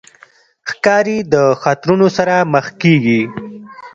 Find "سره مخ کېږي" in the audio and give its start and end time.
2.17-3.21